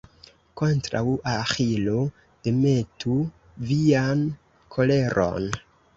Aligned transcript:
Kontraŭ 0.59 1.01
Aĥilo 1.33 1.99
demetu 2.47 3.19
vian 3.73 4.25
koleron. 4.77 5.51